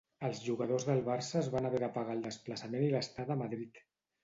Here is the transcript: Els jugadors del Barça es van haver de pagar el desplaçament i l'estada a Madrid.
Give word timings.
Els 0.27 0.39
jugadors 0.45 0.85
del 0.87 1.01
Barça 1.09 1.37
es 1.43 1.51
van 1.57 1.69
haver 1.71 1.83
de 1.85 1.91
pagar 1.99 2.17
el 2.19 2.25
desplaçament 2.31 2.89
i 2.89 2.91
l'estada 2.97 3.39
a 3.39 3.41
Madrid. 3.45 3.83